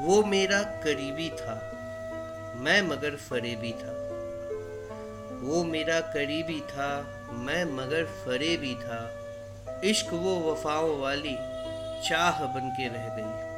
[0.00, 1.72] वो मेरा करीबी था,
[2.56, 4.10] मैं मगर फरेबी था।
[5.42, 9.16] वो मेरा करीबी था, मैं मगर फरेबी था।
[9.84, 11.34] इश्क वो वफाओं वाली
[12.08, 13.50] चाह बन के रह गई।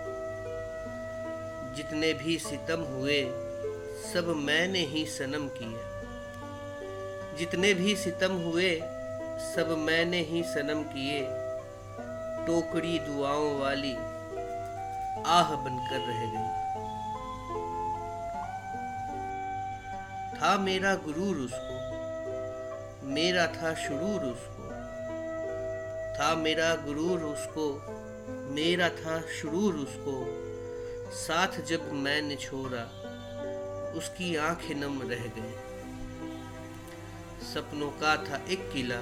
[1.76, 3.22] जितने भी सितम हुए,
[4.12, 5.80] सब मैंने ही सनम किए।
[7.38, 8.82] जितने भी सितम हुए,
[9.54, 11.20] सब मैंने ही सनम किए।
[12.46, 13.96] टोकरी दुआओं वाली
[15.20, 16.62] आह बनकर रह गई।
[20.40, 21.76] था मेरा गुरूर उसको,
[23.06, 24.62] मेरा था शुरूर उसको।
[26.18, 27.82] था मेरा गुरूर उसको,
[28.54, 30.42] मेरा था शुरूर उसको।
[31.12, 32.98] साथ जब मैंने छोड़ा
[33.96, 35.54] उसकी आँखें नम रह गई।
[37.54, 39.00] सपनों का था एक किला,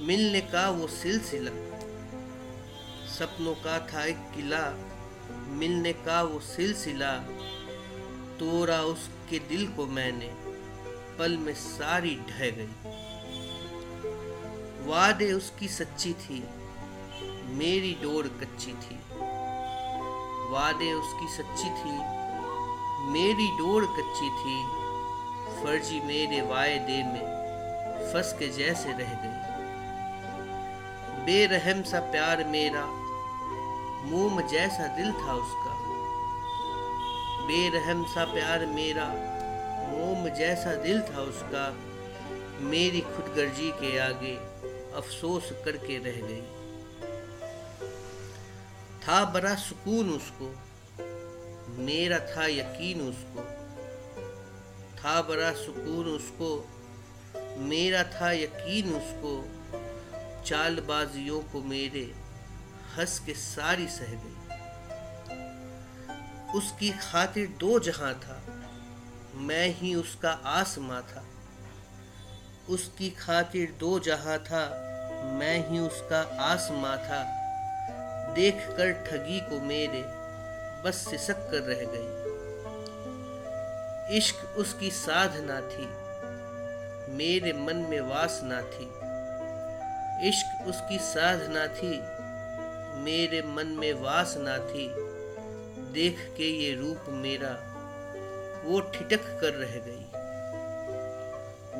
[0.00, 1.50] मिलने का वो सिलसिला।
[3.06, 4.64] सपनों का था एक किला,
[5.48, 7.12] मिलने का वो सिलसिला,
[8.38, 10.30] तोड़ा उसके दिल को मैंने,
[11.18, 12.68] पल में सारी ढह गई।
[14.86, 16.44] वादे उसकी सच्ची थी,
[17.56, 18.98] मेरी डोर कच्ची थी।
[20.50, 21.96] वादे उसकी सच्ची थी,
[23.10, 24.62] मेरी डोर कच्ची थी,
[25.62, 27.26] फर्जी मेरे वायदे में
[28.12, 29.55] फंस के जैसे रह गई।
[31.26, 32.86] बेरहम सा प्यार मेरा,
[34.06, 35.72] मोम जैसा दिल था उसका।
[37.46, 39.04] बेरहम सा प्यार मेरा,
[39.88, 41.76] मोम जैसा दिल था उसका।
[42.60, 44.36] मेरी खुदगर्जी के आगे
[44.96, 46.42] अफसोस करके रह गई।
[49.08, 50.56] था बड़ा सुकून उसको,
[51.78, 53.40] मेरा था यकीन उसको।
[54.98, 56.68] था बड़ा सुकून उसको,
[57.58, 59.55] मेरा था यकीन उसको।
[60.46, 62.02] चालबाजियों को मेरे
[62.96, 64.36] हंस के सारी सह गई।
[66.54, 68.36] उसकी खातिर दो जहाँ था,
[69.34, 71.24] मैं ही उसका आसमां था।
[72.68, 74.62] उसकी खातिर दो जहाँ था,
[75.38, 77.22] मैं ही उसका आसमां था।
[78.34, 80.02] देख कर ठगी को मेरे
[80.82, 82.08] बस सिसक कर रह गई।
[84.16, 85.86] इश्क उसकी साधना थी,
[87.16, 89.05] मेरे मन में वासना थी।
[90.22, 92.00] इश्क उसकी साधना थी,
[93.04, 94.88] मेरे मन में वासना थी।
[95.92, 97.52] देख के ये रूप मेरा,
[98.64, 100.04] वो ठिटक कर रह गई।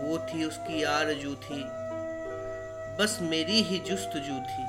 [0.03, 1.63] वो थी उसकी आरज़ू थी,
[3.01, 4.65] बस मेरी ही जुस्तजू थी।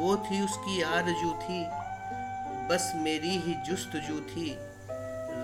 [0.00, 1.64] वो थी उसकी आरज़ू थी,
[2.68, 4.56] बस मेरी ही जुस्तजू थी।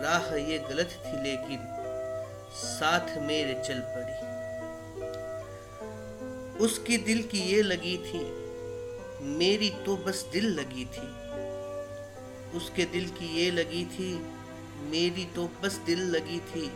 [0.02, 1.66] राह ये गलत थी, लेकिन
[2.52, 4.35] साथ मेरे चल पड़ी।
[6.60, 8.20] उसकी दिल की ये लगी थी,
[9.38, 11.06] मेरी तो बस दिल लगी थी।
[12.56, 14.12] उसके दिल की ये लगी थी,
[14.90, 16.66] मेरी तो बस दिल लगी थी।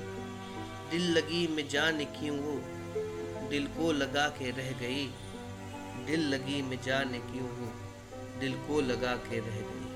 [0.91, 2.54] दिल लगी मैं जाने क्यों वो,
[3.50, 5.06] दिल को लगा के रह गई।
[6.06, 7.72] दिल लगी मैं जाने क्यों वो,
[8.41, 9.90] दिल को लगा के रह गई।